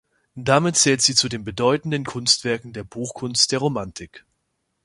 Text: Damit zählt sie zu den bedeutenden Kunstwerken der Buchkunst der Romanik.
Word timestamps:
Damit 0.33 0.77
zählt 0.77 0.99
sie 1.03 1.13
zu 1.13 1.29
den 1.29 1.43
bedeutenden 1.43 2.05
Kunstwerken 2.05 2.73
der 2.73 2.83
Buchkunst 2.83 3.51
der 3.51 3.59
Romanik. 3.59 4.25